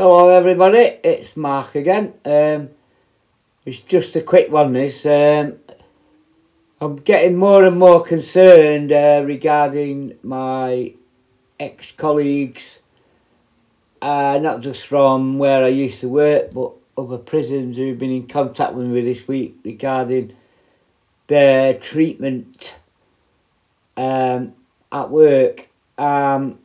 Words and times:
Hello 0.00 0.28
everybody, 0.28 1.00
it's 1.02 1.36
Mark 1.36 1.74
again. 1.74 2.14
Um, 2.24 2.68
it's 3.66 3.80
just 3.80 4.14
a 4.14 4.20
quick 4.20 4.48
one 4.48 4.72
this. 4.72 5.04
Um, 5.04 5.58
I'm 6.80 6.94
getting 6.94 7.34
more 7.34 7.64
and 7.64 7.76
more 7.76 8.04
concerned 8.04 8.92
uh, 8.92 9.24
regarding 9.26 10.16
my 10.22 10.94
ex-colleagues, 11.58 12.78
uh, 14.00 14.38
not 14.40 14.60
just 14.60 14.86
from 14.86 15.40
where 15.40 15.64
I 15.64 15.68
used 15.70 15.98
to 16.02 16.08
work, 16.08 16.52
but 16.54 16.74
other 16.96 17.18
prisons 17.18 17.76
who've 17.76 17.98
been 17.98 18.12
in 18.12 18.28
contact 18.28 18.74
with 18.74 18.86
me 18.86 19.00
this 19.00 19.26
week 19.26 19.56
regarding 19.64 20.32
their 21.26 21.74
treatment 21.74 22.78
um, 23.96 24.54
at 24.92 25.10
work. 25.10 25.68
Um, 25.98 26.60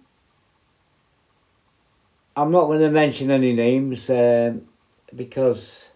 I'm 2.36 2.52
not 2.52 2.66
going 2.66 2.80
to 2.80 2.90
mention 2.90 3.30
any 3.30 3.54
names 3.54 4.10
um, 4.10 4.68
because 5.16 5.88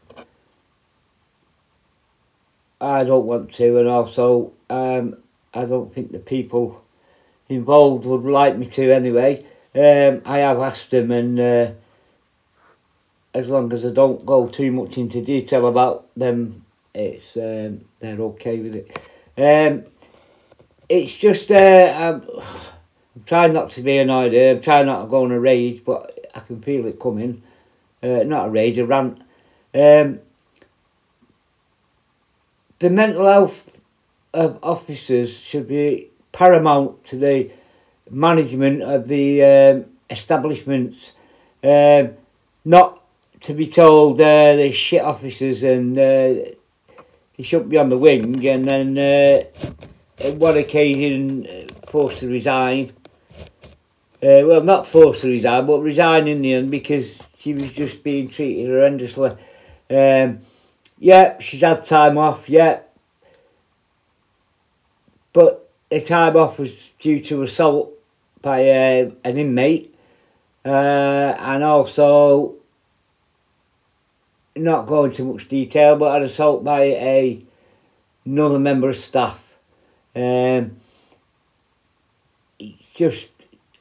I 2.79 3.03
don't 3.03 3.25
want 3.25 3.53
to, 3.53 3.79
and 3.79 3.87
also 3.87 4.53
um, 4.69 5.17
I 5.51 5.65
don't 5.65 5.91
think 5.91 6.11
the 6.11 6.19
people 6.19 6.85
involved 7.49 8.05
would 8.05 8.23
like 8.23 8.55
me 8.55 8.67
to 8.67 8.91
anyway. 8.91 9.45
Um, 9.73 10.21
I 10.25 10.39
have 10.39 10.59
asked 10.59 10.91
them, 10.91 11.09
and 11.09 11.39
uh, 11.39 11.71
as 13.33 13.49
long 13.49 13.73
as 13.73 13.83
I 13.83 13.89
don't 13.89 14.23
go 14.23 14.47
too 14.47 14.71
much 14.71 14.97
into 14.99 15.23
detail 15.23 15.65
about 15.65 16.07
them, 16.15 16.65
it's 16.93 17.35
um, 17.35 17.81
they're 17.99 18.19
okay 18.19 18.59
with 18.59 18.75
it. 18.75 18.99
Um, 19.37 19.85
it's 20.87 21.17
just 21.17 21.49
uh, 21.49 21.55
I'm, 21.55 22.21
I'm 23.15 23.23
trying 23.25 23.53
not 23.53 23.71
to 23.71 23.81
be 23.81 23.97
annoyed. 23.97 24.35
I'm 24.35 24.61
trying 24.61 24.85
not 24.85 25.03
to 25.03 25.07
go 25.07 25.23
on 25.23 25.31
a 25.31 25.39
rage, 25.39 25.83
but 25.83 26.16
I 26.37 26.41
can 26.41 26.61
feel 26.61 26.85
it 26.85 26.99
coming. 26.99 27.41
Uh, 28.01 28.23
not 28.23 28.47
a 28.47 28.49
rage, 28.49 28.77
a 28.77 28.85
rant. 28.85 29.19
Um, 29.73 30.19
the 32.77 32.91
mental 32.91 33.25
health 33.25 33.81
of 34.35 34.59
officers 34.61 35.39
should 35.39 35.67
be 35.67 36.09
paramount 36.31 37.03
to 37.05 37.15
the 37.17 37.49
management 38.11 38.83
of 38.83 39.07
the 39.07 39.43
um, 39.43 39.85
establishments. 40.11 41.11
Um, 41.63 42.11
not 42.63 43.01
to 43.41 43.53
be 43.53 43.65
told 43.65 44.21
uh, 44.21 44.55
they're 44.55 44.71
shit 44.71 45.01
officers 45.01 45.63
and 45.63 45.97
uh, 45.97 46.51
they 47.35 47.43
shouldn't 47.43 47.69
be 47.69 47.77
on 47.77 47.89
the 47.89 47.97
wing 47.97 48.45
and 48.45 48.65
then 48.65 48.97
uh, 48.97 49.43
at 50.19 50.35
one 50.35 50.57
occasion 50.57 51.47
uh, 51.47 51.89
forced 51.89 52.19
to 52.19 52.29
resign 52.29 52.93
uh, 54.23 54.41
well, 54.45 54.61
not 54.61 54.87
forced 54.87 55.21
to 55.21 55.29
resign, 55.29 55.65
but 55.65 55.79
resign 55.79 56.27
in 56.27 56.41
the 56.41 56.53
end 56.53 56.71
because 56.71 57.21
she 57.37 57.53
was 57.53 57.71
just 57.71 58.03
being 58.03 58.27
treated 58.27 58.69
horrendously. 58.69 59.37
Um, 59.89 60.39
yeah, 60.99 61.39
she's 61.39 61.61
had 61.61 61.85
time 61.85 62.17
off, 62.17 62.49
yeah. 62.49 62.79
But 65.33 65.69
the 65.89 66.01
time 66.01 66.35
off 66.35 66.57
was 66.57 66.91
due 66.99 67.19
to 67.25 67.43
assault 67.43 67.93
by 68.41 68.67
uh, 68.69 69.11
an 69.23 69.37
inmate 69.37 69.93
uh, 70.67 71.35
and 71.39 71.63
also, 71.63 72.55
not 74.55 74.87
going 74.87 75.11
into 75.11 75.23
much 75.23 75.47
detail, 75.47 75.95
but 75.95 76.17
an 76.17 76.23
assault 76.23 76.63
by 76.63 76.81
a 76.81 77.41
another 78.25 78.59
member 78.59 78.89
of 78.89 78.97
staff. 78.97 79.53
Um, 80.13 80.77
it's 82.59 82.93
just 82.93 83.29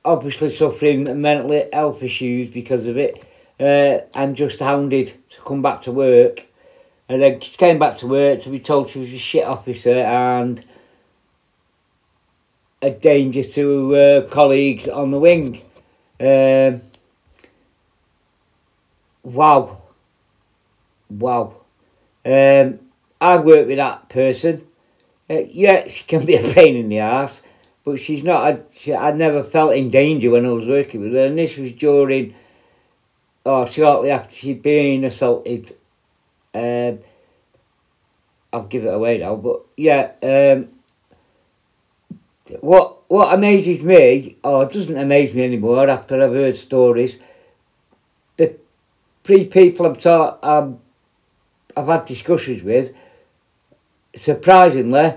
obviously 0.06 0.50
suffering 0.50 1.20
mental 1.20 1.68
health 1.72 2.02
issues 2.02 2.50
because 2.50 2.86
of 2.86 2.96
it, 2.96 3.22
uh, 3.60 3.98
and 4.14 4.36
just 4.36 4.60
hounded 4.60 5.12
to 5.30 5.40
come 5.42 5.60
back 5.60 5.82
to 5.82 5.92
work. 5.92 6.46
And 7.08 7.20
then 7.22 7.40
she 7.40 7.56
came 7.56 7.78
back 7.78 7.96
to 7.98 8.06
work 8.06 8.42
to 8.42 8.50
be 8.50 8.58
told 8.58 8.90
she 8.90 9.00
was 9.00 9.12
a 9.12 9.18
shit 9.18 9.44
officer 9.44 9.98
and 10.00 10.64
a 12.82 12.90
danger 12.90 13.42
to 13.42 13.96
uh, 13.96 14.26
colleagues 14.28 14.88
on 14.88 15.10
the 15.10 15.18
wing. 15.18 15.62
Um, 16.20 16.82
wow. 19.22 19.82
Wow. 21.10 21.54
Um, 22.24 22.80
I 23.20 23.36
worked 23.38 23.68
with 23.68 23.78
that 23.78 24.08
person. 24.08 24.66
Uh, 25.28 25.42
yeah, 25.50 25.88
she 25.88 26.04
can 26.04 26.24
be 26.24 26.36
a 26.36 26.52
pain 26.52 26.76
in 26.76 26.88
the 26.88 26.98
ass 26.98 27.40
but 27.86 28.00
she's 28.00 28.24
not. 28.24 28.42
I, 28.44 28.58
she, 28.72 28.92
I 28.92 29.12
never 29.12 29.44
felt 29.44 29.76
in 29.76 29.90
danger 29.90 30.28
when 30.28 30.44
I 30.44 30.48
was 30.48 30.66
working 30.66 31.02
with 31.02 31.12
her, 31.12 31.26
and 31.26 31.38
this 31.38 31.56
was 31.56 31.70
during, 31.70 32.34
or 33.44 33.62
oh, 33.62 33.66
shortly 33.66 34.10
after 34.10 34.34
she'd 34.34 34.60
been 34.60 35.04
assaulted. 35.04 35.74
Um, 36.52 36.98
I'll 38.52 38.64
give 38.64 38.84
it 38.84 38.92
away 38.92 39.18
now, 39.18 39.36
but 39.36 39.62
yeah. 39.76 40.10
Um, 40.20 40.68
what 42.60 43.08
what 43.08 43.32
amazes 43.32 43.84
me, 43.84 44.36
or 44.42 44.66
doesn't 44.66 44.98
amaze 44.98 45.32
me 45.32 45.44
anymore 45.44 45.88
after 45.88 46.20
I've 46.20 46.32
heard 46.32 46.56
stories, 46.56 47.20
the 48.36 48.56
three 49.22 49.44
people 49.44 49.86
I've 49.86 50.00
taught, 50.00 50.42
um, 50.42 50.80
I've 51.76 51.86
had 51.86 52.04
discussions 52.04 52.64
with, 52.64 52.96
surprisingly, 54.16 55.14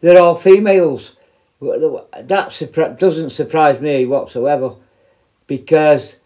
they're 0.00 0.20
all 0.20 0.34
females 0.34 1.12
that 1.60 2.96
doesn't 2.98 3.30
surprise 3.30 3.80
me 3.80 4.06
whatsoever 4.06 4.74
because 5.46 6.16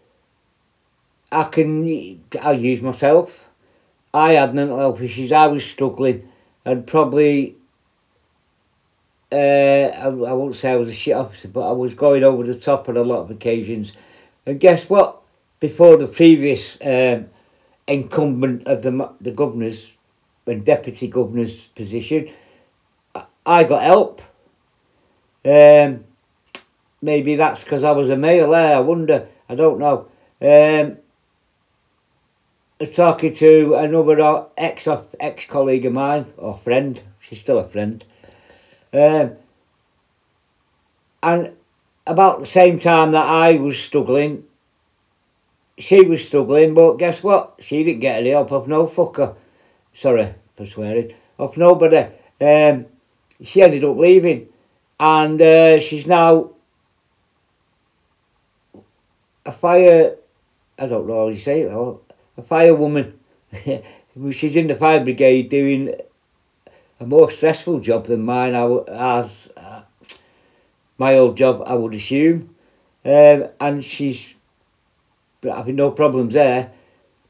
I 1.31 1.45
can 1.45 2.21
I 2.41 2.51
use 2.51 2.81
myself. 2.81 3.45
I 4.13 4.33
had 4.33 4.53
mental 4.53 4.77
health 4.77 5.01
issues. 5.01 5.31
I 5.31 5.47
was 5.47 5.65
struggling, 5.65 6.29
and 6.63 6.85
probably 6.85 7.55
uh, 9.31 9.35
I, 9.35 10.05
I 10.05 10.33
won't 10.33 10.55
say 10.55 10.71
I 10.71 10.75
was 10.75 10.89
a 10.89 10.93
shit 10.93 11.15
officer, 11.15 11.47
but 11.47 11.67
I 11.67 11.71
was 11.71 11.95
going 11.95 12.23
over 12.23 12.43
the 12.43 12.53
top 12.53 12.87
on 12.87 12.97
a 12.97 13.01
lot 13.01 13.21
of 13.21 13.31
occasions. 13.31 13.93
And 14.45 14.59
guess 14.59 14.87
what? 14.89 15.21
Before 15.59 15.97
the 15.97 16.07
previous 16.07 16.77
um, 16.85 17.29
incumbent 17.87 18.67
of 18.67 18.83
the 18.83 19.09
the 19.19 19.31
governor's 19.31 19.91
and 20.45 20.63
deputy 20.65 21.07
governor's 21.07 21.67
position, 21.69 22.31
I 23.45 23.63
got 23.63 23.81
help. 23.81 24.21
Um, 25.45 26.05
maybe 27.01 27.35
that's 27.35 27.63
because 27.63 27.83
I 27.83 27.91
was 27.91 28.09
a 28.09 28.15
male 28.17 28.51
there. 28.51 28.77
I 28.77 28.79
wonder. 28.79 29.27
I 29.49 29.55
don't 29.55 29.79
know. 29.79 30.07
Um, 30.41 30.97
talking 32.93 33.33
to 33.35 33.75
another 33.75 34.45
ex 34.57 34.87
ex 35.19 35.45
colleague 35.45 35.85
of 35.85 35.93
mine 35.93 36.33
or 36.37 36.57
friend. 36.57 37.01
She's 37.19 37.39
still 37.39 37.59
a 37.59 37.67
friend. 37.67 38.03
Um, 38.91 39.33
and 41.21 41.53
about 42.05 42.41
the 42.41 42.45
same 42.45 42.79
time 42.79 43.11
that 43.11 43.25
I 43.25 43.53
was 43.53 43.77
struggling, 43.79 44.43
she 45.77 46.01
was 46.01 46.25
struggling. 46.25 46.73
But 46.73 46.97
guess 46.97 47.23
what? 47.23 47.55
She 47.59 47.83
didn't 47.83 48.01
get 48.01 48.19
any 48.19 48.31
help 48.31 48.51
off 48.51 48.67
no 48.67 48.87
fucker. 48.87 49.35
Sorry 49.93 50.35
for 50.57 50.65
swearing. 50.65 51.13
Off 51.37 51.57
nobody. 51.57 52.07
Um, 52.41 52.85
she 53.41 53.61
ended 53.61 53.83
up 53.83 53.97
leaving 53.97 54.49
and 55.03 55.41
uh, 55.41 55.81
she's 55.81 56.07
now 56.07 56.51
a 59.45 59.51
fire. 59.51 60.15
I 60.79 60.87
don't 60.87 61.05
know 61.07 61.25
how 61.25 61.27
you 61.27 61.39
say 61.39 61.63
it. 61.63 61.71
A 62.37 62.41
firewoman. 62.41 63.11
she's 64.31 64.55
in 64.55 64.67
the 64.67 64.77
fire 64.77 65.03
brigade 65.03 65.49
doing 65.49 65.93
a 67.01 67.05
more 67.05 67.29
stressful 67.29 67.81
job 67.81 68.05
than 68.05 68.23
mine. 68.23 68.55
I 68.55 68.63
as 69.19 69.49
uh, 69.57 69.81
my 70.97 71.17
old 71.17 71.35
job, 71.35 71.61
I 71.65 71.73
would 71.73 71.93
assume, 71.93 72.55
um, 73.03 73.49
and 73.59 73.83
she's 73.83 74.35
having 75.43 75.75
no 75.75 75.91
problems 75.91 76.31
there. 76.31 76.71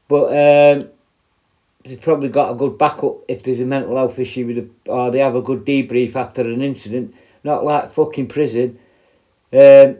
But 0.06 0.26
um, 0.26 0.90
they've 1.82 2.00
probably 2.00 2.28
got 2.28 2.52
a 2.52 2.54
good 2.54 2.78
backup 2.78 3.24
if 3.26 3.42
there's 3.42 3.60
a 3.60 3.64
mental 3.64 3.96
health 3.96 4.16
issue 4.16 4.46
with, 4.46 4.70
or 4.86 5.10
they 5.10 5.18
have 5.18 5.34
a 5.34 5.42
good 5.42 5.64
debrief 5.64 6.14
after 6.14 6.42
an 6.42 6.62
incident 6.62 7.16
not 7.44 7.64
like 7.64 7.92
fucking 7.92 8.26
prison. 8.26 8.78
Um, 9.52 9.98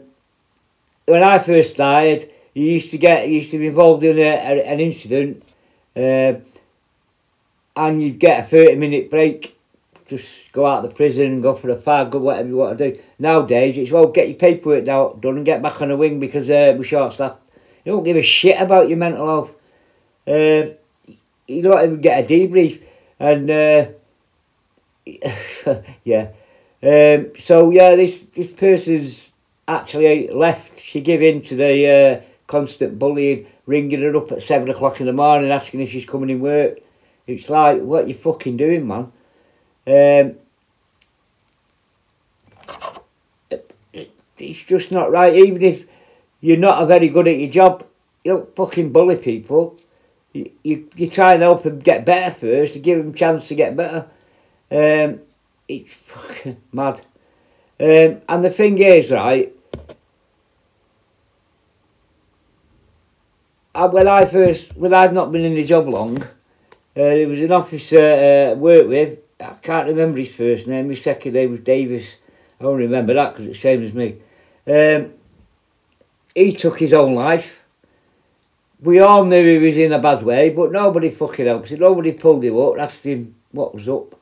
when 1.05 1.23
I 1.23 1.39
first 1.39 1.75
started, 1.75 2.31
you 2.53 2.65
used 2.71 2.91
to 2.91 2.97
get, 2.97 3.29
used 3.29 3.51
to 3.51 3.59
be 3.59 3.67
involved 3.67 4.03
in 4.03 4.17
a, 4.17 4.21
a, 4.21 4.65
an 4.65 4.79
incident, 4.79 5.53
uh, 5.95 6.33
and 7.75 8.01
you'd 8.01 8.19
get 8.19 8.45
a 8.45 8.47
30 8.47 8.75
minute 8.75 9.09
break, 9.09 9.57
just 10.07 10.51
go 10.51 10.65
out 10.65 10.83
of 10.83 10.89
the 10.89 10.95
prison 10.95 11.41
go 11.41 11.55
for 11.55 11.69
a 11.69 11.75
fag 11.75 12.13
or 12.13 12.19
whatever 12.19 12.47
you 12.47 12.55
want 12.55 12.77
to 12.77 12.91
do. 12.91 12.99
Nowadays, 13.19 13.77
it's 13.77 13.91
well, 13.91 14.07
get 14.07 14.27
your 14.27 14.37
paperwork 14.37 14.87
out, 14.87 15.21
done 15.21 15.37
and 15.37 15.45
get 15.45 15.61
back 15.61 15.81
on 15.81 15.89
the 15.89 15.97
wing 15.97 16.19
because 16.19 16.49
uh, 16.49 16.73
we're 16.77 16.83
short 16.83 17.13
staffed. 17.13 17.41
You 17.83 17.93
don't 17.93 18.03
give 18.03 18.17
a 18.17 18.21
shit 18.21 18.59
about 18.59 18.89
your 18.89 18.97
mental 18.97 19.27
health. 19.27 19.51
Uh, 20.27 20.73
you 21.47 21.61
don't 21.61 21.83
even 21.83 22.01
get 22.01 22.23
a 22.23 22.27
debrief. 22.27 22.81
And, 23.19 23.49
uh, 23.49 23.87
yeah. 26.03 26.29
Um, 26.85 27.31
so 27.39 27.71
yeah, 27.71 27.95
this 27.95 28.23
this 28.35 28.51
person's 28.51 29.31
actually 29.67 30.27
left. 30.27 30.79
She 30.79 31.01
gave 31.01 31.23
in 31.23 31.41
to 31.43 31.55
the 31.55 31.87
uh, 31.87 32.21
constant 32.45 32.99
bullying, 32.99 33.47
ringing 33.65 34.01
her 34.01 34.15
up 34.15 34.31
at 34.31 34.43
seven 34.43 34.69
o'clock 34.69 34.99
in 34.99 35.07
the 35.07 35.13
morning, 35.13 35.49
asking 35.49 35.81
if 35.81 35.89
she's 35.89 36.05
coming 36.05 36.29
in 36.29 36.41
work. 36.41 36.79
It's 37.25 37.49
like, 37.49 37.81
what 37.81 38.07
you 38.07 38.13
fucking 38.13 38.57
doing, 38.57 38.87
man? 38.87 39.11
Um, 39.87 40.35
it's 44.37 44.63
just 44.63 44.91
not 44.91 45.11
right. 45.11 45.35
Even 45.35 45.63
if 45.63 45.85
you're 46.39 46.57
not 46.57 46.87
very 46.87 47.09
good 47.09 47.27
at 47.27 47.39
your 47.39 47.49
job, 47.49 47.83
you 48.23 48.33
don't 48.33 48.55
fucking 48.55 48.91
bully 48.91 49.15
people. 49.15 49.79
You, 50.33 50.51
you, 50.63 50.89
you 50.95 51.09
try 51.09 51.33
and 51.33 51.41
help 51.41 51.63
them 51.63 51.79
get 51.79 52.05
better 52.05 52.35
first, 52.35 52.73
to 52.73 52.79
give 52.79 52.99
them 52.99 53.09
a 53.09 53.17
chance 53.17 53.47
to 53.47 53.55
get 53.55 53.75
better. 53.75 54.05
Um, 54.69 55.21
it's 55.67 55.93
fucking 55.93 56.61
mad. 56.71 57.01
Um, 57.79 58.21
and 58.29 58.43
the 58.43 58.49
thing 58.49 58.77
is, 58.77 59.11
right, 59.11 59.53
I, 63.73 63.85
when 63.85 64.07
I 64.07 64.25
first, 64.25 64.75
when 64.77 64.93
I've 64.93 65.13
not 65.13 65.31
been 65.31 65.43
in 65.43 65.55
the 65.55 65.63
job 65.63 65.87
long, 65.87 66.21
uh, 66.23 66.27
there 66.93 67.27
was 67.27 67.41
an 67.41 67.51
officer 67.51 67.99
uh, 67.99 68.51
I 68.51 68.53
worked 68.53 68.87
with, 68.87 69.19
I 69.39 69.53
can't 69.61 69.87
remember 69.87 70.19
his 70.19 70.33
first 70.33 70.67
name, 70.67 70.89
his 70.89 71.01
second 71.01 71.33
name 71.33 71.51
was 71.51 71.59
Davis. 71.59 72.05
I 72.61 72.63
only 72.63 72.83
remember 72.83 73.13
that 73.13 73.33
because 73.33 73.47
it's 73.47 73.57
the 73.57 73.61
same 73.61 73.83
as 73.83 73.93
me. 73.93 74.15
Um, 74.65 75.11
he 76.33 76.53
took 76.53 76.79
his 76.79 76.93
own 76.93 77.15
life. 77.15 77.59
We 78.79 78.99
all 78.99 79.25
knew 79.25 79.59
he 79.59 79.65
was 79.65 79.77
in 79.77 79.91
a 79.91 79.99
bad 79.99 80.23
way, 80.23 80.49
but 80.49 80.71
nobody 80.71 81.09
fucking 81.09 81.45
helped 81.45 81.69
him. 81.69 81.79
Nobody 81.79 82.13
pulled 82.13 82.43
him 82.43 82.57
up, 82.57 82.77
asked 82.77 83.05
him 83.05 83.35
what 83.51 83.75
was 83.75 83.89
up. 83.89 84.15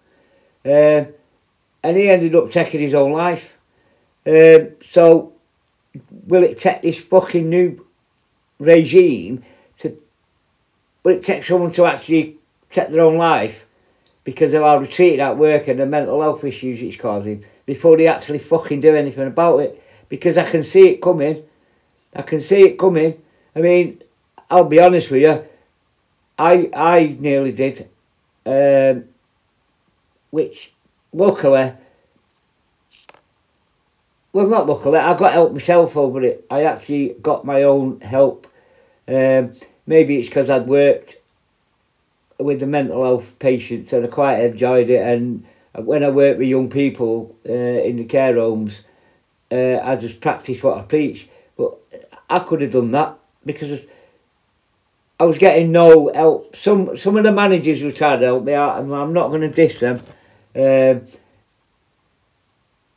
Um, 0.65 1.13
and 1.83 1.97
he 1.97 2.09
ended 2.09 2.35
up 2.35 2.49
taking 2.49 2.81
his 2.81 2.93
own 2.93 3.11
life. 3.11 3.57
Um, 4.25 4.69
so, 4.81 5.33
will 6.25 6.43
it 6.43 6.57
take 6.57 6.81
this 6.81 6.99
fucking 6.99 7.49
new 7.49 7.85
regime 8.59 9.43
to. 9.79 9.97
Will 11.03 11.17
it 11.17 11.23
take 11.23 11.43
someone 11.43 11.71
to 11.71 11.85
actually 11.85 12.37
take 12.69 12.89
their 12.89 13.03
own 13.03 13.17
life 13.17 13.65
because 14.23 14.53
of 14.53 14.61
how 14.61 14.79
they 14.79 14.87
treated 14.87 15.19
at 15.19 15.37
work 15.37 15.67
and 15.67 15.79
the 15.79 15.85
mental 15.85 16.21
health 16.21 16.43
issues 16.43 16.81
it's 16.81 16.95
causing 16.95 17.43
before 17.65 17.97
they 17.97 18.07
actually 18.07 18.39
fucking 18.39 18.81
do 18.81 18.95
anything 18.95 19.27
about 19.27 19.59
it? 19.59 19.83
Because 20.07 20.37
I 20.37 20.49
can 20.49 20.63
see 20.63 20.89
it 20.89 21.01
coming. 21.01 21.43
I 22.15 22.21
can 22.21 22.39
see 22.39 22.61
it 22.61 22.79
coming. 22.79 23.21
I 23.55 23.59
mean, 23.59 24.01
I'll 24.49 24.63
be 24.63 24.81
honest 24.81 25.11
with 25.11 25.23
you. 25.23 25.43
I 26.37 26.69
I 26.73 27.17
nearly 27.19 27.51
did, 27.51 27.89
um, 28.45 29.05
which 30.31 30.72
luckily, 31.13 31.73
well, 34.31 34.47
not 34.47 34.67
luckily, 34.67 34.97
I 34.97 35.15
got 35.15 35.33
help 35.33 35.53
myself 35.53 35.95
over 35.95 36.23
it. 36.23 36.45
I 36.49 36.63
actually 36.63 37.15
got 37.21 37.45
my 37.45 37.63
own 37.63 38.01
help. 38.01 38.47
Um, 39.07 39.53
maybe 39.85 40.17
it's 40.17 40.27
because 40.27 40.49
I'd 40.49 40.67
worked 40.67 41.17
with 42.39 42.59
the 42.59 42.65
mental 42.65 43.03
health 43.03 43.37
patients 43.39 43.93
and 43.93 44.05
I 44.05 44.07
quite 44.07 44.39
enjoyed 44.39 44.89
it. 44.89 45.05
And 45.05 45.45
when 45.73 46.03
I 46.03 46.09
work 46.09 46.39
with 46.39 46.47
young 46.47 46.69
people 46.69 47.35
uh, 47.47 47.51
in 47.51 47.97
the 47.97 48.05
care 48.05 48.35
homes, 48.35 48.81
uh, 49.51 49.77
I 49.83 49.95
just 49.97 50.19
practice 50.19 50.63
what 50.63 50.79
I 50.79 50.81
preach. 50.81 51.29
But 51.55 51.77
I 52.29 52.39
could 52.39 52.61
have 52.61 52.71
done 52.71 52.91
that 52.91 53.17
because 53.45 53.81
I 55.19 55.25
was 55.25 55.37
getting 55.37 55.71
no 55.71 56.11
help. 56.13 56.55
Some 56.55 56.97
some 56.97 57.17
of 57.17 57.23
the 57.23 57.31
managers 57.31 57.83
were 57.83 57.91
trying 57.91 58.19
to 58.21 58.25
help 58.25 58.43
me 58.43 58.53
out, 58.53 58.79
and 58.79 58.91
I'm 58.93 59.13
not 59.13 59.29
going 59.29 59.41
to 59.41 59.49
diss 59.49 59.79
them. 59.79 60.01
Um, 60.55 61.07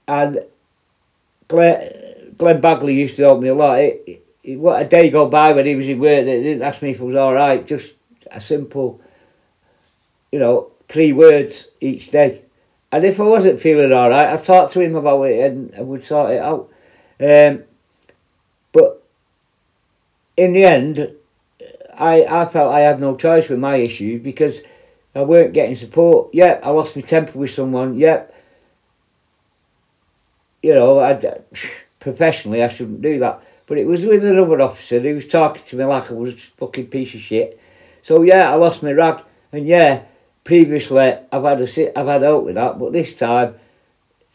and 0.08 0.44
Glenn, 1.48 2.34
Glenn 2.36 2.60
Bagley 2.60 2.94
used 2.94 3.16
to 3.16 3.22
help 3.22 3.40
me 3.40 3.48
a 3.48 3.54
lot. 3.54 3.78
It, 3.78 4.24
it, 4.42 4.58
what 4.58 4.80
a 4.80 4.84
day 4.84 5.10
go 5.10 5.28
by 5.28 5.52
when 5.52 5.66
he 5.66 5.74
was 5.74 5.88
in 5.88 5.98
work, 5.98 6.24
they 6.24 6.42
didn't 6.42 6.62
ask 6.62 6.82
me 6.82 6.90
if 6.90 7.00
it 7.00 7.04
was 7.04 7.16
all 7.16 7.34
right. 7.34 7.66
Just 7.66 7.94
a 8.30 8.40
simple, 8.40 9.00
you 10.30 10.38
know, 10.38 10.70
three 10.88 11.12
words 11.12 11.66
each 11.80 12.10
day. 12.10 12.42
And 12.92 13.04
if 13.04 13.18
I 13.20 13.24
wasn't 13.24 13.60
feeling 13.60 13.92
all 13.92 14.10
right, 14.10 14.32
I 14.32 14.36
talked 14.36 14.72
to 14.74 14.80
him 14.80 14.94
about 14.94 15.22
it 15.24 15.52
and 15.52 15.88
would 15.88 16.04
sort 16.04 16.32
it 16.32 16.40
out. 16.40 16.70
Um, 17.20 17.64
but 18.72 19.02
in 20.36 20.52
the 20.52 20.64
end, 20.64 21.12
I, 21.96 22.24
I 22.24 22.46
felt 22.46 22.72
I 22.72 22.80
had 22.80 23.00
no 23.00 23.16
choice 23.16 23.48
with 23.48 23.58
my 23.58 23.76
issue 23.76 24.20
because 24.20 24.60
I 25.16 25.22
weren't 25.22 25.54
getting 25.54 25.74
support. 25.74 26.34
Yep, 26.34 26.60
I 26.62 26.70
lost 26.70 26.94
my 26.94 27.02
temper 27.02 27.38
with 27.38 27.50
someone. 27.50 27.98
Yep. 27.98 28.34
You 30.62 30.74
know, 30.74 31.00
I, 31.00 31.14
professionally 32.00 32.62
I 32.62 32.68
shouldn't 32.68 33.00
do 33.00 33.18
that. 33.20 33.42
But 33.66 33.78
it 33.78 33.86
was 33.86 34.04
with 34.04 34.24
another 34.24 34.60
officer 34.60 35.00
who 35.00 35.14
was 35.14 35.26
talking 35.26 35.62
to 35.66 35.76
me 35.76 35.84
like 35.84 36.10
I 36.10 36.14
was 36.14 36.34
a 36.34 36.36
fucking 36.36 36.88
piece 36.88 37.14
of 37.14 37.20
shit. 37.20 37.58
So 38.02 38.22
yeah, 38.22 38.50
I 38.50 38.54
lost 38.54 38.82
my 38.82 38.92
rag. 38.92 39.22
And 39.52 39.66
yeah, 39.66 40.02
previously 40.44 41.14
I've 41.32 41.42
had 41.42 41.60
a 41.60 41.98
I've 41.98 42.06
had 42.06 42.22
help 42.22 42.44
with 42.44 42.54
that, 42.56 42.78
but 42.78 42.92
this 42.92 43.14
time 43.14 43.54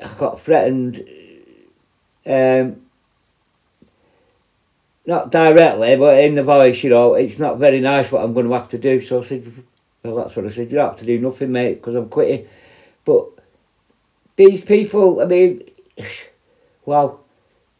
I 0.03 0.07
got 0.17 0.41
threatened. 0.41 1.05
Um, 2.25 2.81
not 5.05 5.31
directly, 5.31 5.95
but 5.95 6.23
in 6.23 6.35
the 6.35 6.43
voice, 6.43 6.83
you 6.83 6.89
know, 6.89 7.15
it's 7.15 7.39
not 7.39 7.57
very 7.57 7.79
nice 7.79 8.11
what 8.11 8.23
I'm 8.23 8.33
going 8.33 8.47
to 8.47 8.53
have 8.53 8.69
to 8.69 8.77
do. 8.77 9.01
So 9.01 9.21
I 9.21 9.25
said, 9.25 9.63
well, 10.03 10.15
that's 10.15 10.35
what 10.35 10.45
I 10.45 10.49
said. 10.49 10.69
You 10.71 10.77
don't 10.77 10.89
have 10.89 10.99
to 10.99 11.05
do 11.05 11.19
nothing, 11.19 11.51
mate, 11.51 11.75
because 11.75 11.95
I'm 11.95 12.09
quitting. 12.09 12.47
But 13.05 13.27
these 14.35 14.63
people, 14.63 15.21
I 15.21 15.25
mean, 15.25 15.63
well, 16.85 17.21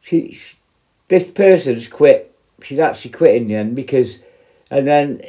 she's 0.02 0.56
this 1.08 1.30
person's 1.30 1.88
quit. 1.88 2.34
She's 2.64 2.80
actually 2.80 3.12
quitting 3.12 3.48
then 3.48 3.74
because, 3.74 4.20
and 4.70 4.88
then 4.88 5.22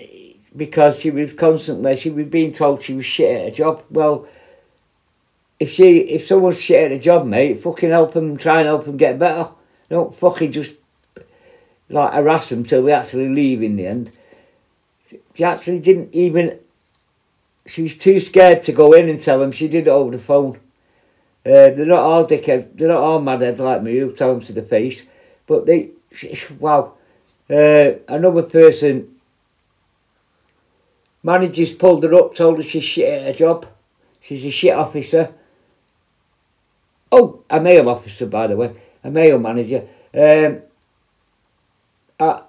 because 0.54 1.00
she 1.00 1.10
was 1.10 1.32
constantly 1.32 1.96
she 1.96 2.10
was 2.10 2.26
being 2.26 2.52
told 2.52 2.82
she 2.82 2.94
was 2.94 3.06
shit 3.06 3.40
at 3.40 3.48
a 3.48 3.56
job. 3.56 3.82
Well, 3.90 4.26
if 5.58 5.72
she 5.72 5.98
if 5.98 6.26
someone's 6.26 6.60
shit 6.60 6.90
at 6.90 6.96
a 6.96 6.98
job, 6.98 7.26
mate, 7.26 7.62
fucking 7.62 7.90
help 7.90 8.12
them, 8.12 8.36
try 8.36 8.58
and 8.58 8.66
help 8.66 8.84
them 8.84 8.96
get 8.96 9.18
better. 9.18 9.48
Don't 9.88 10.14
fucking 10.14 10.52
just 10.52 10.72
like 11.88 12.12
harass 12.12 12.48
them 12.48 12.64
till 12.64 12.82
they 12.82 12.92
actually 12.92 13.28
leave 13.28 13.62
in 13.62 13.76
the 13.76 13.86
end. 13.86 14.10
She 15.34 15.44
actually 15.44 15.78
didn't 15.78 16.14
even 16.14 16.58
she 17.66 17.82
was 17.82 17.96
too 17.96 18.20
scared 18.20 18.62
to 18.64 18.72
go 18.72 18.92
in 18.92 19.08
and 19.08 19.22
tell 19.22 19.38
them 19.38 19.52
she 19.52 19.68
did 19.68 19.86
it 19.86 19.90
over 19.90 20.10
the 20.10 20.22
phone. 20.22 20.56
Uh, 21.44 21.70
they're 21.70 21.86
not 21.86 21.98
all 21.98 22.26
dickheads, 22.26 22.68
they're 22.76 22.88
not 22.88 23.00
all 23.02 23.20
madheads 23.20 23.58
like 23.58 23.82
me 23.82 23.98
who 23.98 24.12
tell 24.12 24.32
them 24.34 24.42
to 24.44 24.52
the 24.52 24.62
face, 24.62 25.04
but 25.46 25.66
they, 25.66 25.90
wow. 26.58 26.94
Uh, 27.50 27.92
another 28.08 28.42
person, 28.42 29.16
managers 31.22 31.72
pulled 31.72 32.02
her 32.04 32.14
up, 32.14 32.34
told 32.34 32.58
her 32.58 32.62
she's 32.62 32.84
shit 32.84 33.08
at 33.08 33.26
her 33.26 33.32
job. 33.32 33.66
She's 34.20 34.44
a 34.44 34.50
shit 34.50 34.72
officer. 34.72 35.34
Oh, 37.10 37.42
a 37.50 37.60
male 37.60 37.88
officer, 37.88 38.26
by 38.26 38.46
the 38.46 38.56
way, 38.56 38.72
a 39.02 39.10
male 39.10 39.38
manager. 39.38 39.88
Um, 40.14 40.62
I, 42.20 42.42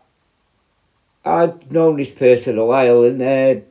I've 1.26 1.72
known 1.72 1.98
this 1.98 2.12
person 2.12 2.58
a 2.58 2.66
while 2.66 3.04
and 3.04 3.22
uh, 3.22 3.62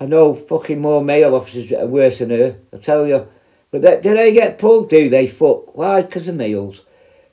I 0.00 0.06
know 0.06 0.34
fucking 0.34 0.80
more 0.80 1.02
male 1.02 1.34
officers 1.34 1.70
that 1.70 1.82
are 1.82 1.86
worse 1.86 2.18
than 2.18 2.30
her, 2.30 2.56
I 2.72 2.76
tell 2.76 3.06
you. 3.06 3.26
But 3.70 3.82
they, 3.82 4.00
do 4.00 4.14
they 4.14 4.32
get 4.32 4.58
pulled, 4.58 4.90
do 4.90 5.10
they? 5.10 5.26
Fuck. 5.26 5.76
Why? 5.76 6.02
Because 6.02 6.28
of 6.28 6.36
males. 6.36 6.82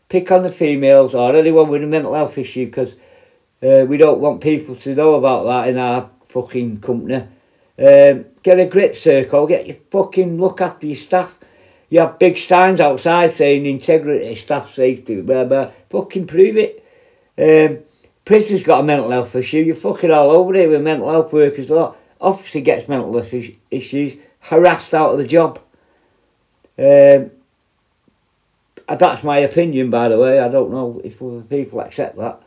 Pick 0.10 0.32
on 0.32 0.44
the 0.44 0.52
females 0.52 1.16
or 1.16 1.36
anyone 1.36 1.70
with 1.70 1.84
a 1.84 1.88
mental 1.88 2.14
health 2.14 2.38
issue 2.38 2.66
because 2.66 2.96
uh, 3.64 3.86
we 3.88 3.98
don't 3.98 4.20
want 4.20 4.42
people 4.42 4.76
to 4.76 4.96
know 4.96 5.16
about 5.16 5.46
that 5.46 5.70
in 5.70 5.78
our 5.78 6.10
fucking 6.30 6.80
company. 6.80 7.28
Um, 7.78 8.26
get 8.44 8.60
a 8.60 8.66
grip 8.66 8.96
circle, 8.96 9.48
get 9.48 9.68
your 9.68 9.78
fucking 9.92 10.40
look 10.40 10.62
after 10.62 10.88
your 10.88 10.96
staff. 10.96 11.38
You 11.90 12.00
have 12.02 12.20
big 12.20 12.38
signs 12.38 12.80
outside 12.80 13.32
saying 13.32 13.66
integrity, 13.66 14.36
staff 14.36 14.74
safety, 14.74 15.22
blah 15.22 15.46
blah. 15.46 15.72
Fucking 15.90 16.28
prove 16.28 16.58
it. 16.58 16.84
Um, 17.38 17.80
prison's 18.24 18.64
got 18.64 18.82
a 18.82 18.84
mental 18.84 19.12
health 19.12 19.36
issue. 19.36 19.60
You're 19.60 19.76
fucking 19.76 20.12
all 20.12 20.32
over 20.32 20.56
it 20.56 20.70
with 20.70 20.82
mental 20.82 21.10
health 21.10 21.32
workers. 21.34 21.70
Lot 21.70 21.98
officer 22.26 22.60
gets 22.60 22.88
mental 22.88 23.16
issues, 23.72 24.18
harassed 24.40 24.94
out 24.94 25.12
of 25.12 25.18
the 25.20 25.28
job. 25.28 25.60
Um, 26.78 27.32
that's 28.88 29.24
my 29.24 29.38
opinion, 29.38 29.90
by 29.90 30.10
the 30.10 30.20
way. 30.20 30.40
I 30.40 30.50
don't 30.50 30.72
know 30.72 31.00
if 31.04 31.20
people 31.50 31.80
accept 31.80 32.18
that. 32.18 32.42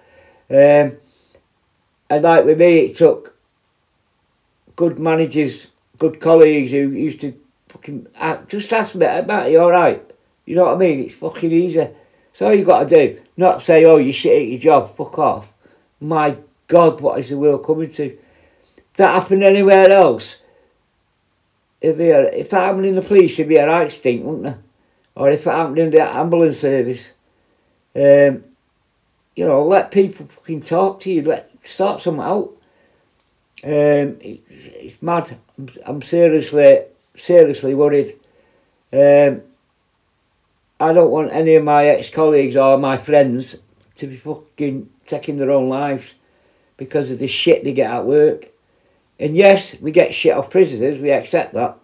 Um, 0.50 0.98
and 2.10 2.22
like 2.22 2.44
with 2.44 2.58
me, 2.58 2.80
it 2.80 2.96
took 2.96 3.36
good 4.76 4.98
managers, 4.98 5.68
good 5.96 6.20
colleagues 6.20 6.72
who 6.72 6.90
used 6.90 7.20
to 7.20 7.38
fucking 7.68 8.06
just 8.48 8.72
ask 8.72 8.94
me, 8.94 9.06
Matt, 9.06 9.50
you 9.50 9.58
alright? 9.58 10.04
You 10.44 10.56
know 10.56 10.64
what 10.64 10.74
I 10.74 10.78
mean? 10.78 11.04
It's 11.04 11.14
fucking 11.14 11.52
easy. 11.52 11.88
So 12.32 12.46
all 12.46 12.54
you 12.54 12.64
got 12.64 12.88
to 12.88 12.94
do. 12.94 13.20
Not 13.36 13.62
say, 13.62 13.84
oh, 13.84 13.98
you 13.98 14.12
shit 14.12 14.42
at 14.42 14.48
your 14.48 14.58
job, 14.58 14.96
fuck 14.96 15.18
off. 15.18 15.52
My 16.00 16.36
God, 16.66 17.00
what 17.00 17.18
is 17.18 17.28
the 17.28 17.36
world 17.36 17.66
coming 17.66 17.90
to? 17.92 18.18
That 18.98 19.14
happened 19.14 19.42
anywhere 19.42 19.90
else, 19.90 20.36
it'd 21.80 21.98
be 21.98 22.10
if 22.10 22.50
that 22.50 22.66
happened 22.66 22.86
in 22.86 22.96
the 22.96 23.02
police, 23.02 23.34
it'd 23.34 23.48
be 23.48 23.56
a 23.56 23.66
right 23.66 23.90
stink, 23.90 24.24
wouldn't 24.24 24.46
it? 24.46 24.56
Or 25.14 25.30
if 25.30 25.46
it 25.46 25.50
happened 25.50 25.78
in 25.78 25.90
the 25.90 26.02
ambulance 26.02 26.60
service. 26.60 27.10
Um, 27.96 28.44
you 29.34 29.46
know, 29.46 29.64
let 29.64 29.90
people 29.90 30.26
fucking 30.26 30.62
talk 30.62 31.00
to 31.00 31.10
you. 31.10 31.22
Let 31.22 31.50
start 31.62 32.02
something 32.02 32.22
out. 32.22 32.56
Um, 33.64 34.18
it, 34.20 34.40
it's 34.48 35.02
mad. 35.02 35.36
I'm, 35.56 35.68
I'm 35.86 36.02
seriously, 36.02 36.82
seriously 37.16 37.74
worried. 37.74 38.14
Um, 38.92 39.42
I 40.80 40.92
don't 40.92 41.10
want 41.10 41.32
any 41.32 41.56
of 41.56 41.64
my 41.64 41.86
ex-colleagues 41.86 42.56
or 42.56 42.78
my 42.78 42.96
friends 42.96 43.56
to 43.96 44.06
be 44.06 44.16
fucking 44.16 44.88
taking 45.06 45.36
their 45.36 45.50
own 45.50 45.68
lives 45.68 46.12
because 46.76 47.10
of 47.10 47.18
the 47.18 47.26
shit 47.26 47.64
they 47.64 47.72
get 47.72 47.90
at 47.90 48.06
work. 48.06 48.48
And 49.18 49.36
yes, 49.36 49.80
we 49.80 49.90
get 49.90 50.14
shit 50.14 50.36
off 50.36 50.50
prisoners, 50.50 51.00
we 51.00 51.10
accept 51.10 51.54
that. 51.54 51.78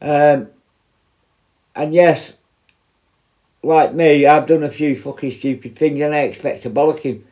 Um, 0.00 0.48
and 1.74 1.94
yes, 1.94 2.36
like 3.62 3.94
me, 3.94 4.26
I've 4.26 4.46
done 4.46 4.62
a 4.62 4.70
few 4.70 4.96
fucking 4.96 5.30
stupid 5.30 5.76
things 5.76 6.00
and 6.00 6.14
I 6.14 6.20
expect 6.20 6.66
a 6.66 6.70
bollocking. 6.70 7.22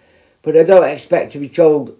But 0.43 0.57
I 0.57 0.63
don't 0.63 0.89
expect 0.89 1.33
to 1.33 1.39
be 1.39 1.49
told, 1.49 1.97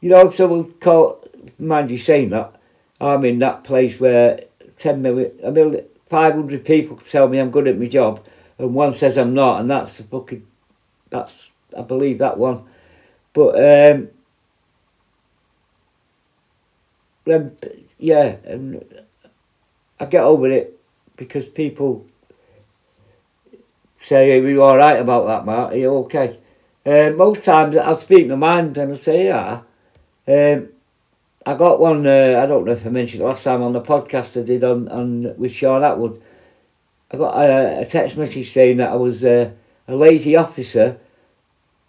you 0.00 0.10
know, 0.10 0.28
if 0.28 0.36
someone 0.36 0.72
call, 0.74 1.24
mind 1.58 1.90
you 1.90 1.98
saying 1.98 2.30
that, 2.30 2.54
I'm 3.00 3.24
in 3.24 3.38
that 3.40 3.64
place 3.64 4.00
where 4.00 4.44
10 4.78 5.02
million, 5.02 5.32
a 5.42 5.50
million, 5.50 5.84
500 6.08 6.64
people 6.64 6.96
tell 6.96 7.28
me 7.28 7.38
I'm 7.38 7.50
good 7.50 7.68
at 7.68 7.78
my 7.78 7.86
job 7.86 8.24
and 8.58 8.74
one 8.74 8.96
says 8.96 9.18
I'm 9.18 9.34
not 9.34 9.60
and 9.60 9.68
that's 9.68 9.96
the 9.96 10.04
fucking, 10.04 10.46
that's, 11.10 11.50
I 11.76 11.82
believe 11.82 12.18
that 12.18 12.38
one. 12.38 12.64
But, 13.32 13.56
um, 13.56 14.08
then, 17.24 17.56
yeah, 17.98 18.36
and 18.44 18.84
I 19.98 20.04
get 20.06 20.22
over 20.24 20.50
it 20.50 20.78
because 21.16 21.48
people 21.48 22.06
say, 24.00 24.38
Are 24.38 24.48
you 24.48 24.62
alright 24.62 25.00
about 25.00 25.26
that, 25.26 25.46
Mark? 25.46 25.72
Are 25.72 25.76
you 25.76 25.90
okay? 25.98 26.38
Uh, 26.84 27.10
most 27.16 27.44
times 27.44 27.76
I'll 27.76 27.96
speak 27.96 28.28
my 28.28 28.34
mind 28.34 28.76
and 28.76 28.92
I'll 28.92 28.98
say, 28.98 29.26
Yeah. 29.26 29.62
Um, 30.26 30.68
I 31.46 31.54
got 31.54 31.78
one, 31.78 32.06
uh, 32.06 32.40
I 32.42 32.46
don't 32.46 32.64
know 32.64 32.72
if 32.72 32.86
I 32.86 32.88
mentioned 32.88 33.22
it 33.22 33.26
last 33.26 33.44
time 33.44 33.62
on 33.62 33.72
the 33.72 33.80
podcast 33.80 34.40
I 34.40 34.46
did 34.46 34.64
on, 34.64 34.88
on 34.88 35.36
with 35.36 35.52
Sean 35.52 35.84
Atwood. 35.84 36.22
I 37.10 37.16
got 37.18 37.36
a, 37.36 37.80
a 37.80 37.84
text 37.86 38.16
message 38.16 38.50
saying 38.50 38.78
that 38.78 38.90
I 38.90 38.94
was 38.96 39.22
uh, 39.22 39.50
a 39.86 39.94
lazy 39.94 40.36
officer 40.36 40.98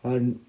and 0.04 0.40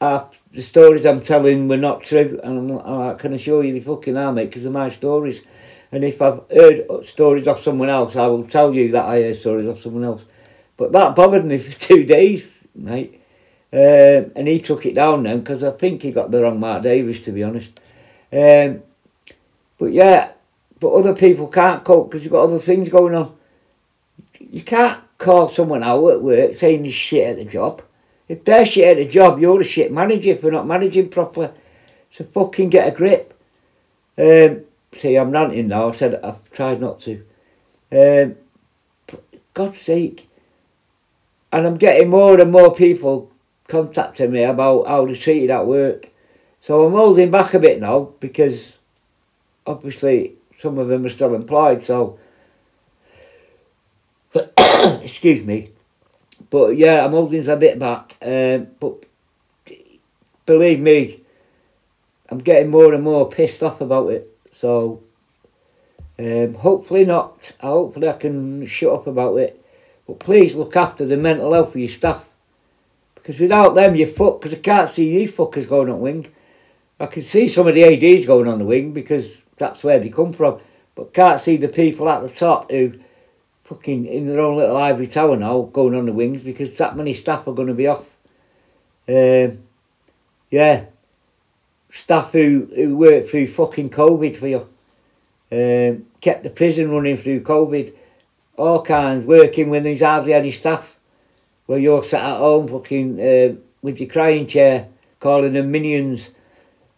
uh, 0.00 0.24
the 0.52 0.62
stories 0.62 1.04
I'm 1.04 1.20
telling 1.20 1.68
were 1.68 1.76
not 1.76 2.02
true, 2.02 2.40
and 2.42 2.70
I'm, 2.70 2.78
I 2.78 3.14
can 3.14 3.32
assure 3.32 3.64
you 3.64 3.72
they 3.72 3.80
fucking 3.80 4.16
are, 4.16 4.32
mate, 4.32 4.46
because 4.46 4.64
of 4.64 4.72
my 4.72 4.90
stories. 4.90 5.42
And 5.92 6.04
if 6.04 6.20
I've 6.20 6.42
heard 6.50 7.06
stories 7.06 7.46
of 7.46 7.60
someone 7.60 7.88
else, 7.88 8.16
I 8.16 8.26
will 8.26 8.44
tell 8.44 8.74
you 8.74 8.90
that 8.92 9.04
I 9.04 9.22
heard 9.22 9.36
stories 9.36 9.66
of 9.66 9.80
someone 9.80 10.04
else. 10.04 10.22
But 10.76 10.92
that 10.92 11.14
bothered 11.14 11.44
me 11.44 11.58
for 11.58 11.78
two 11.78 12.04
days, 12.04 12.66
mate. 12.74 13.20
Um, 13.72 14.30
and 14.36 14.46
he 14.46 14.60
took 14.60 14.86
it 14.86 14.94
down 14.94 15.24
then 15.24 15.40
because 15.40 15.64
I 15.64 15.72
think 15.72 16.02
he 16.02 16.12
got 16.12 16.30
the 16.30 16.42
wrong 16.42 16.60
Mark 16.60 16.82
Davis, 16.82 17.24
to 17.24 17.32
be 17.32 17.42
honest. 17.42 17.80
Um, 18.32 18.82
but 19.78 19.92
yeah, 19.92 20.32
but 20.78 20.92
other 20.92 21.14
people 21.14 21.48
can't 21.48 21.84
cope 21.84 22.10
because 22.10 22.24
you've 22.24 22.32
got 22.32 22.44
other 22.44 22.58
things 22.58 22.88
going 22.88 23.14
on. 23.14 23.36
You 24.38 24.62
can't 24.62 25.00
call 25.18 25.50
someone 25.50 25.82
out 25.82 26.08
at 26.08 26.22
work 26.22 26.54
saying 26.54 26.84
he's 26.84 26.94
shit 26.94 27.26
at 27.26 27.36
the 27.36 27.44
job. 27.44 27.82
If 28.28 28.44
they're 28.44 28.66
shit 28.66 28.88
at 28.88 28.96
the 28.96 29.10
job, 29.10 29.38
you're 29.38 29.60
a 29.60 29.64
shit 29.64 29.92
manager 29.92 30.36
for 30.36 30.50
not 30.50 30.66
managing 30.66 31.08
properly. 31.08 31.50
So 32.10 32.24
fucking 32.24 32.70
get 32.70 32.88
a 32.88 32.90
grip. 32.90 33.38
Um, 34.16 34.62
see, 34.94 35.16
I'm 35.16 35.30
ranting 35.30 35.68
now. 35.68 35.88
I 35.90 35.92
said 35.92 36.20
I've 36.22 36.50
tried 36.50 36.80
not 36.80 37.00
to. 37.00 37.24
Um, 37.92 38.36
God's 39.52 39.78
sake. 39.78 40.28
And 41.52 41.66
I'm 41.66 41.76
getting 41.76 42.08
more 42.08 42.38
and 42.40 42.50
more 42.50 42.74
people 42.74 43.30
contacting 43.68 44.32
me 44.32 44.42
about 44.42 44.86
how 44.86 45.06
they're 45.06 45.16
treated 45.16 45.50
at 45.50 45.66
work. 45.66 46.10
So 46.60 46.86
I'm 46.86 46.92
holding 46.92 47.30
back 47.30 47.54
a 47.54 47.58
bit 47.58 47.80
now 47.80 48.10
because 48.20 48.78
obviously 49.66 50.34
some 50.58 50.78
of 50.78 50.88
them 50.88 51.04
are 51.04 51.10
still 51.10 51.34
employed. 51.34 51.82
So, 51.82 52.18
excuse 54.58 55.44
me. 55.44 55.70
But 56.54 56.76
yeah, 56.76 57.04
I'm 57.04 57.10
holding 57.10 57.48
a 57.48 57.56
bit 57.56 57.80
back. 57.80 58.16
Um, 58.22 58.68
but 58.78 59.06
believe 60.46 60.78
me, 60.78 61.20
I'm 62.28 62.38
getting 62.38 62.70
more 62.70 62.94
and 62.94 63.02
more 63.02 63.28
pissed 63.28 63.60
off 63.64 63.80
about 63.80 64.12
it. 64.12 64.30
So 64.52 65.02
um, 66.16 66.54
hopefully 66.54 67.06
not. 67.06 67.50
Hopefully 67.58 68.08
I 68.08 68.12
can 68.12 68.68
shut 68.68 68.92
up 68.92 69.08
about 69.08 69.34
it. 69.38 69.60
But 70.06 70.20
please 70.20 70.54
look 70.54 70.76
after 70.76 71.04
the 71.04 71.16
mental 71.16 71.52
health 71.52 71.70
of 71.70 71.80
your 71.80 71.88
staff. 71.88 72.24
Because 73.16 73.40
without 73.40 73.74
them, 73.74 73.96
you're 73.96 74.06
fucked. 74.06 74.42
Because 74.42 74.56
I 74.56 74.62
can't 74.62 74.88
see 74.88 75.10
you 75.10 75.28
fuckers 75.28 75.68
going 75.68 75.90
on 75.90 75.98
wing. 75.98 76.28
I 77.00 77.06
can 77.06 77.24
see 77.24 77.48
some 77.48 77.66
of 77.66 77.74
the 77.74 77.82
ADs 77.82 78.26
going 78.26 78.46
on 78.46 78.60
the 78.60 78.64
wing 78.64 78.92
because 78.92 79.38
that's 79.56 79.82
where 79.82 79.98
they 79.98 80.08
come 80.08 80.32
from. 80.32 80.60
But 80.94 81.12
can't 81.12 81.40
see 81.40 81.56
the 81.56 81.66
people 81.66 82.08
at 82.08 82.22
the 82.22 82.28
top 82.28 82.70
who 82.70 82.92
fucking 83.64 84.06
in 84.06 84.26
their 84.26 84.40
own 84.40 84.56
little 84.56 84.76
ivory 84.76 85.06
tower 85.06 85.36
now 85.36 85.62
going 85.72 85.94
on 85.94 86.06
the 86.06 86.12
wings 86.12 86.42
because 86.42 86.76
that 86.76 86.96
many 86.96 87.14
staff 87.14 87.48
are 87.48 87.54
going 87.54 87.68
to 87.68 87.74
be 87.74 87.86
off. 87.86 88.04
Um, 89.08 89.58
yeah, 90.50 90.84
staff 91.90 92.32
who, 92.32 92.68
who 92.74 92.96
worked 92.96 93.28
through 93.28 93.48
fucking 93.48 93.90
COVID 93.90 94.36
for 94.36 94.48
you, 94.48 94.68
um, 95.50 96.06
kept 96.20 96.42
the 96.42 96.50
prison 96.50 96.90
running 96.90 97.16
through 97.16 97.42
COVID, 97.42 97.94
all 98.56 98.82
kinds, 98.82 99.24
working 99.24 99.70
when 99.70 99.84
there's 99.84 100.00
hardly 100.00 100.34
any 100.34 100.52
staff, 100.52 100.96
where 101.66 101.78
you're 101.78 102.04
sat 102.04 102.22
at 102.22 102.38
home 102.38 102.68
fucking 102.68 103.20
uh, 103.20 103.54
with 103.82 104.00
your 104.00 104.10
crying 104.10 104.46
chair, 104.46 104.88
calling 105.20 105.54
them 105.54 105.70
minions. 105.70 106.30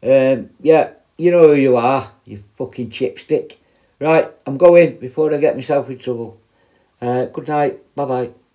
Um, 0.02 0.50
yeah, 0.60 0.90
you 1.16 1.30
know 1.30 1.48
who 1.48 1.54
you 1.54 1.76
are, 1.76 2.10
you 2.24 2.42
fucking 2.58 2.90
chipstick. 2.90 3.56
Right, 3.98 4.30
I'm 4.46 4.58
going 4.58 4.98
before 4.98 5.32
I 5.32 5.38
get 5.38 5.56
myself 5.56 5.88
in 5.88 5.98
trouble. 5.98 6.38
Uh, 7.00 7.24
good 7.26 7.48
night. 7.48 7.94
Bye 7.94 8.04
bye. 8.04 8.45